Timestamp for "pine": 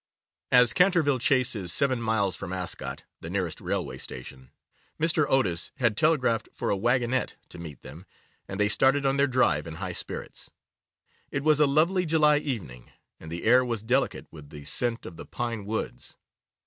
15.27-15.65